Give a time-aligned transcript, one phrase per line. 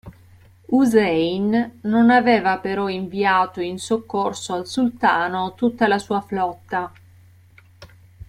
[0.71, 6.91] Husayn non aveva però inviato in soccorso al sultano tutta la sua flotta.